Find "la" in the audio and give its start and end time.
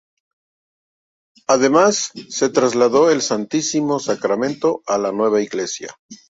4.97-5.11